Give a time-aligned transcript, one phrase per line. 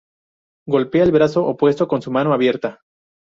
[0.67, 2.81] Golpea el brazo opuesto con su mano abierta.